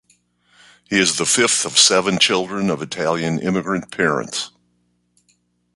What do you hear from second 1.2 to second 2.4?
fifth of seven